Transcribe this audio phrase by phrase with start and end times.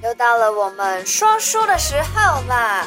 [0.00, 2.86] 又到了我们说书的时候啦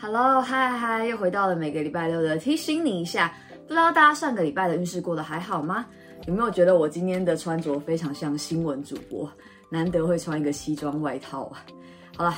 [0.00, 3.34] ！Hello，嗨嗨，又回到了每个礼拜六的提醒你一下，
[3.68, 5.84] 不知道大家上个礼拜的运势过得还好吗？
[6.26, 9.30] 有没有觉得我今天的穿着非常像新闻主播？
[9.68, 11.64] 难得会穿一个西装外套啊！
[12.16, 12.34] 好了。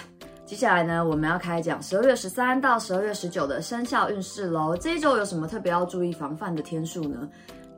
[0.47, 4.77] 接下来呢，我们要开讲十二月十三到十二月十九的生肖运势喽。
[4.77, 7.27] 这一周有什么特别要注意防范的天数呢？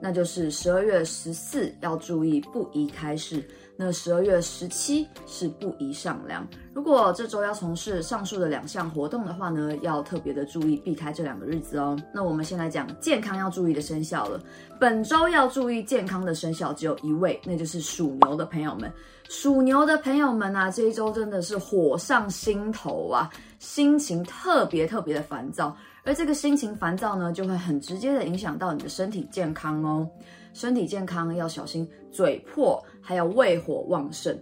[0.00, 3.42] 那就是十二月十四要注意不宜开市。
[3.77, 6.47] 那十二月十七是不宜上梁。
[6.73, 11.97] 如果这周要从事上述的两项活动的话呢，要特别的注意避开这两个日子哦。
[12.12, 14.41] 那我们先来讲健康要注意的生肖了。
[14.80, 18.91] 本周要注意健康的生肖只有一位，那就是属牛的朋友们。
[19.29, 25.77] 属牛的朋友们啊，这一周真的是火上心头啊，心情特别特别的烦躁。
[26.05, 30.09] 而这个心情烦躁呢，就会很直接的影响到你的身体健康哦。
[30.56, 34.35] 身体健康要小心嘴破，还有胃火旺盛。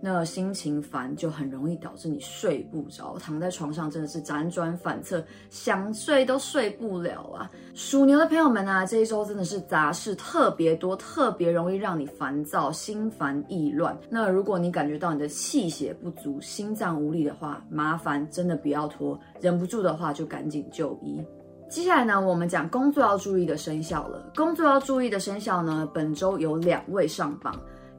[0.00, 7.50] 那心情烦就很容易导致你睡不着，躺在床上真的是辗转反侧，想睡都睡不了啊！
[7.74, 13.98] 属牛的朋友们啊，这一周真的是杂事特别多，特别容易让你烦躁、心烦意乱。
[14.08, 21.20] 那如果你感觉到你的气血不足、心脏无力的话，麻烦真的不要拖，忍不住的话就赶紧就医。
[21.68, 24.22] 接下来呢，我们讲工作要注意的生肖了。
[24.36, 27.54] 工作要注意的生肖呢，本周有两位上榜。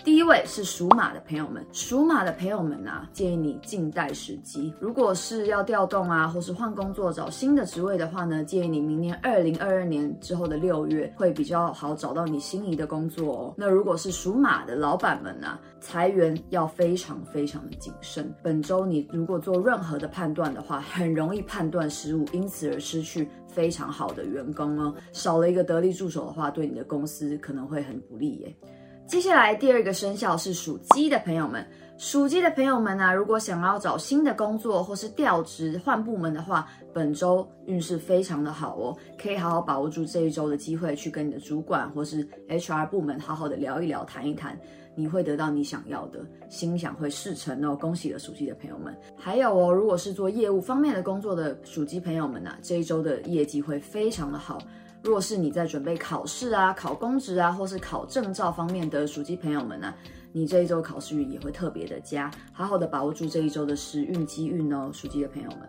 [0.08, 4.74] 第一位是属马的朋友们，属马的朋友们啊，建议你静待时机。
[4.80, 13.54] 如果是要调动啊，或是换工作、找新的职位的话呢，建议你明年二零二二年之后的六月会比较好找到你心仪的工作哦。
[13.58, 18.34] 那如果是属马的老板们啊，裁员要非常非常的谨慎。
[18.42, 24.96] 本周你如果做任何的判断的话，很容易判断失误，因此而失去非常好的员工哦。
[25.12, 28.56] 少了一个得力助手的话，对你的公司可能会很不利耶。
[29.08, 31.66] 接下来第二个生肖是属鸡的朋友们，
[31.98, 44.60] 属鸡的朋友们呢、如果想要找新的工作或是调职换部门的话，本周运势非常的好哦，可以好好把握住这一周的机会，去跟你的主管或是 HR 部门好好的聊一聊、谈一谈，
[44.94, 46.20] 你会得到你想要的，
[46.50, 48.94] 心想会事成哦，恭喜了属鸡的朋友们。
[49.16, 54.60] 还有哦，如果是做业务方面的工作的属鸡朋友们呢、这一周的业绩会非常的好。
[55.04, 59.94] 若是你在准备考试啊、考公职啊，或是考证照方面的属鸡朋友们呢、
[60.32, 65.60] 你这一周考试运也会特别的佳，好好的把握住这一周的时运机运哦，属鸡的朋友们。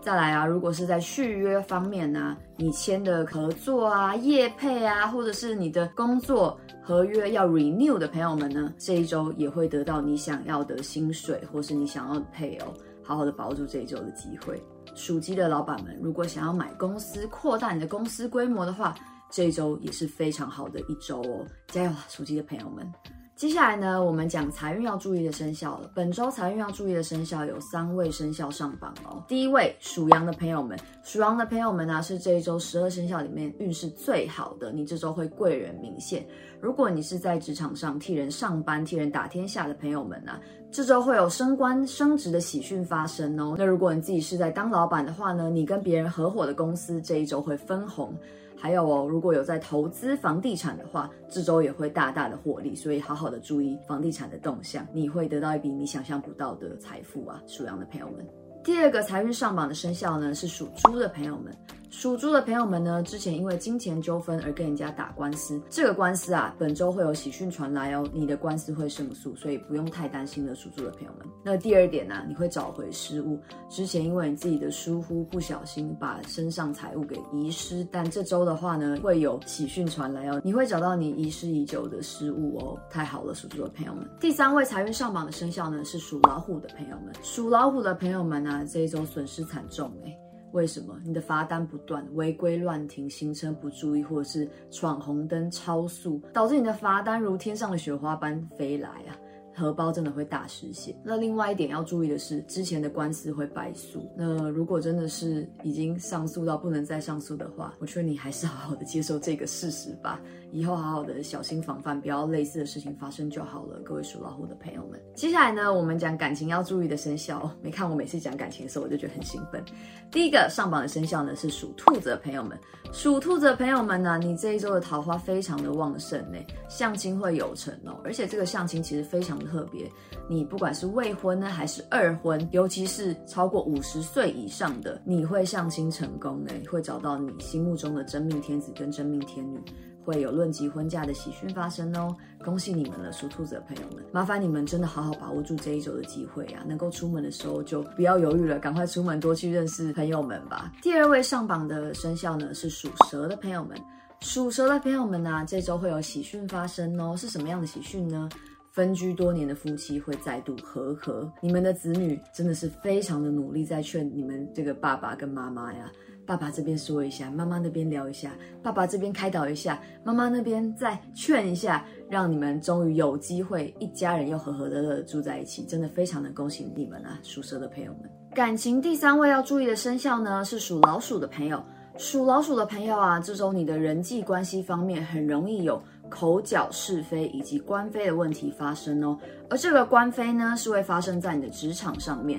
[0.00, 12.72] 再来啊，如果是在续约方面呢、啊，你签的合作啊、业配啊，或者是你的工作合约要 renew 的朋友们呢，这一周也会得到你想要的薪水，或是你想要的配偶，
[13.02, 14.62] 好好的把握住这一周的机会。
[14.94, 18.94] 属鸡的老板们，如果想要买公司、扩大你的公司规模的话，
[19.30, 23.17] 这一周也是非常好的一周哦，加油啦，属鸡的朋友们！
[23.38, 25.88] 接下来呢，我们讲财运要注意的生肖了。
[25.94, 29.22] 本周财运要注意的生肖有三位生肖上榜哦。
[29.28, 36.26] 第一位属羊的朋友们，属羊的朋友们呢、是这一周十二生肖里面运势最好的，你这周会贵人明显。
[36.60, 40.40] 如果你是在职场上替人上班、替人打天下的朋友们呢、啊，
[40.72, 43.54] 这周会有升官升职的喜讯发生哦。
[43.56, 48.12] 那如果你自己是在当老板的话呢，你跟别人合伙的公司这一周会分红。
[48.60, 58.26] 还有哦，如果有在投资房地产的话，这周也会大大的获利，所以好好的注意房地产的动向，你会得到一笔你想象不到的财富啊，属羊的朋友们。
[58.64, 61.56] 第二个财运上榜的生肖呢，是属猪的朋友们。
[61.90, 71.26] 属猪的朋友们呢，之前因为金钱纠纷而跟人家打官司，这个官司啊，本周会有喜讯传来哦，你的官司会胜诉，所以不用太担心了，属猪的朋友们。
[71.42, 84.06] 那第二点呢、你会找回失物，之前因为你自己的疏忽，不小心把身上财物给遗失，但这周的话呢，会有喜讯传来哦，你会找到你遗失已久的失物哦，太好了，属猪的朋友们。
[84.20, 90.27] 第三位财运上榜的生肖呢，是属老虎的朋友们，属老虎的朋友们呢、啊，这一周损失惨重哎。
[90.52, 99.12] 为什么你的罚单不断，违规乱停，行车不注意，或者是闯红灯、超速，导致你的罚单如天上的雪花般飞来啊？
[99.58, 100.94] 荷包真的会大失血。
[101.02, 104.08] 那另外一点要注意的是，之前的官司会败诉。
[104.16, 110.20] 那如果真的是已经上诉到不能再上诉的话，我劝你还是好好的接受这个事实吧。
[110.50, 113.80] 以后好好的小心防范，不要类似的事情发生就好了。
[113.80, 117.50] 各位属老虎的朋友们，接下来呢，我们讲感情要注意的生肖。
[117.60, 119.62] 没看我每次讲感情的时候，我就觉得很兴奋。
[120.10, 122.58] 第一个上榜的生肖呢是属兔子的朋友们。
[122.90, 126.38] 属兔的朋友们呢，你这一周的桃花非常的旺盛呢，
[126.68, 127.96] 相亲会有成哦。
[128.02, 129.88] 而且这个相亲其实非常的特别，
[130.28, 139.60] 你不管是未婚呢，还是二婚，尤其是超过五十岁以上的，你会相亲成功呢，会找到你心目中的真命天子跟真命天女，
[140.08, 150.72] 会有论及婚嫁的喜讯发生哦，恭喜你们了，属兔子的朋友们，麻烦你们真的好好把握住这一周的机会啊，能够出门的时候就不要犹豫了，赶快出门，多去认识朋友们吧。
[150.80, 153.76] 第二位上榜的生肖呢是属蛇的朋友们，
[154.20, 158.30] 属蛇的朋友们呢、啊，这周会有喜讯发生哦，是什么样的喜讯呢？
[158.72, 165.90] 分居多年的夫妻会再度和合，你们的子女真的是非常的努力在劝你们这个爸爸跟妈妈呀。
[166.28, 168.32] 爸爸这边说一下，妈妈那边聊一下，
[168.62, 178.10] 爸爸这边开导一下，妈妈那边再劝一下，让你们终于有机会一家人又和和乐乐的住在一起，真的非常的恭喜你们啊，属蛇的朋友们。
[178.34, 181.64] 感情第三位要注意的生肖呢，是属老鼠的朋友。
[181.96, 192.38] 属老鼠的朋友啊，这周你的人际关系方面很容易有口角是非以及官非的问题发生哦，而这个官非呢，是会发生在你的职场上面。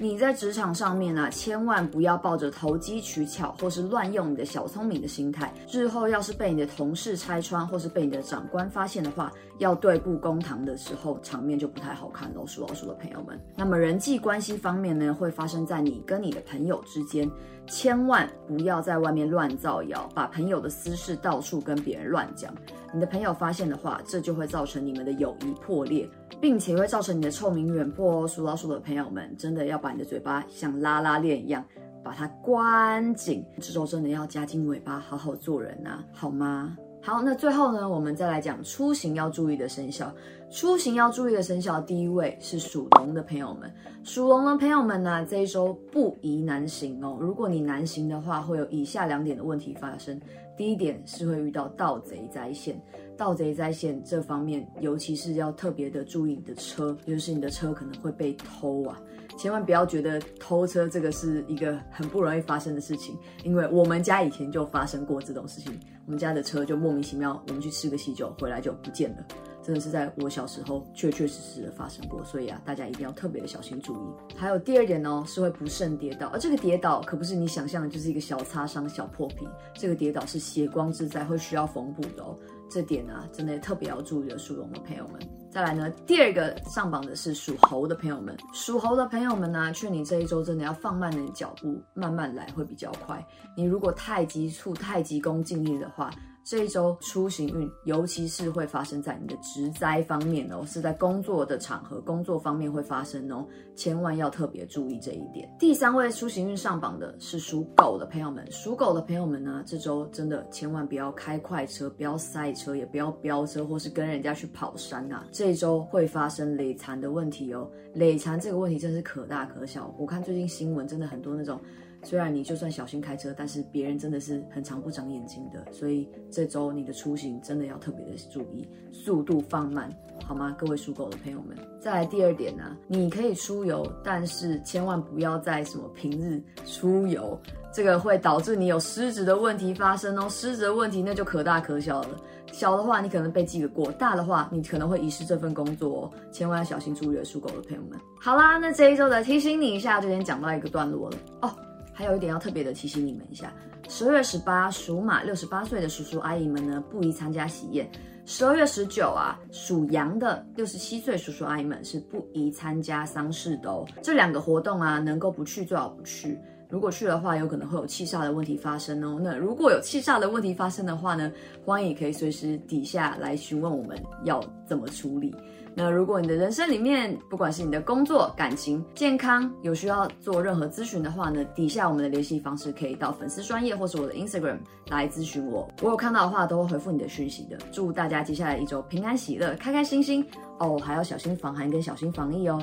[0.00, 5.52] 你在职场上面啊，千万不要抱着投机取巧或是乱用你的小聪明的心态。
[5.72, 12.46] 日后要是被你的同事拆穿，或是被你的长官发现的话，要对簿公堂的时候，场面就不太好看喽。
[12.46, 17.28] 属老鼠的朋友们，那么人际关系方面呢，会发生在你跟你的朋友之间，
[17.68, 22.52] 千万不要在外面乱造谣，把朋友的私事到处跟别人乱讲。
[22.92, 26.08] 你的朋友发现的话，这就会造成你们的友谊破裂，
[26.40, 28.26] 并且会造成你的臭名远播哦。
[28.26, 31.62] 属老鼠的朋友们，真的要把你的嘴巴像拉拉链一样，
[32.02, 33.44] 把它关紧。
[33.60, 36.76] 这周真的要夹紧尾巴，好好做人呐、啊，好吗？
[37.00, 40.12] 好，那最后呢，我们再来讲出行要注意的生肖。
[40.50, 43.70] 出行要注意的生肖，第一位是属龙的朋友们。
[44.02, 47.16] 属龙的朋友们呢，这一周不宜南行哦。
[47.20, 50.20] 如果你南行的话，会有以下两点的问题发生。
[50.56, 52.80] 第一点是会遇到盗贼在线，
[53.16, 59.00] 盗贼在线这方面，尤其是要特别的注意你的车，也就是你的车可能会被偷啊，
[59.36, 69.26] 千万不要觉得偷车这个是一个很不容易发生的事情，因为我们家以前就发生过这种事情，我们家的车就莫名其妙，我们去吃个喜酒回来就不见了。
[69.62, 74.34] 真的是在我小时候确确实实的发生过，所以啊，大家一定要特别的小心注意。
[74.34, 82.34] 还有第二点呢，是会不慎跌倒，而这个跌倒可不是你想象的，就是一个小擦伤、小破皮，这个跌倒是血光之灾，会需要缝补的哦。
[82.70, 85.20] 这点、啊，真的特别要注意的，属龙的朋友们。
[85.50, 93.26] 再来呢，第二个上榜的是属猴的朋友们，属猴的朋友们呢，劝你这一周真的要放慢你的脚步，慢慢来会比较快。
[93.56, 96.10] 你如果太急促、太急功近利的话，
[96.48, 103.46] 这一周出行运，尤其是会发生在你的职灾方面哦，是在工作的场合、工作方面会发生哦，
[103.76, 105.46] 千万要特别注意这一点。
[105.58, 115.26] 第三位出行运上榜的是属狗的朋友们，属狗的朋友们呢，这周真的千万不要开快车，不要赛车，也不要飙车，或是跟人家去跑山、啊。
[115.30, 119.94] 这周会发生累残的问题哦，累残这个问题真是可大可小。
[119.98, 121.60] 我看最近新闻真的很多那种。
[122.08, 129.94] 虽然你就算小心开车，但是别人真的是很常不长眼睛的，所以这周你的出行真的要特别的注意，速度放慢，
[130.24, 130.56] 好吗？
[130.58, 131.54] 各位属狗的朋友们。
[131.78, 137.38] 再来第二点呢、啊，你可以出游，但是千万不要在什么平日出游，
[137.74, 140.26] 这个会导致你有失职的问题发生哦。
[140.30, 142.08] 失职的问题那就可大可小了，
[142.52, 148.00] 小的话你可能被记个过，大的话你可能会遗失这份工作哦，千万要小心注意了，属狗的朋友们。
[148.18, 151.54] 好啦，那这一周的提醒你一下，就先讲到一个段落了哦。
[151.98, 153.52] 还有一点要特别的提醒你们一下，
[153.88, 157.90] 十二月十八属马六十八岁的叔叔阿姨们呢，不宜参加喜宴。
[158.24, 163.84] 十二月十九啊，属羊的六十七岁叔叔阿姨们是不宜参加丧事的哦。
[164.00, 166.38] 这两个活动啊，能够不去最好不去。
[166.68, 169.18] 如果去的话，有可能会有气煞的问题发生哦。
[169.20, 171.32] 那如果有气煞的问题发生的话呢，
[171.64, 175.34] 欢迎可以随时底下来询问我们要怎么处理。
[175.80, 184.58] 那如果你的人生里面，不管是你的工作、感情、健康，有需要做任何咨询的话呢，底下我们的联系方式可以到粉丝专业或是我的 Instagram
[184.88, 187.56] 来咨询我，我有看到的话都会回复你的讯息的。
[187.70, 192.60] 祝大家接下来一周平安喜乐、开开心心哦，还要小心防寒跟小心防疫哦。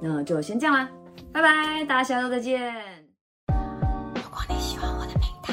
[0.00, 0.88] 那就先这样啦，
[1.32, 2.72] 拜拜，大家下周再见。
[4.14, 5.52] 如果你喜欢我的频道，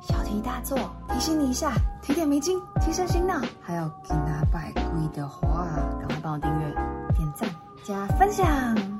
[0.00, 0.78] 小题大做，
[1.10, 4.82] 提醒你一下，提点迷津，提升心脑，还有给拿百贵
[5.14, 5.68] 的话。
[6.22, 6.74] 帮我订阅、
[7.14, 7.48] 点赞、
[7.84, 8.97] 加分享。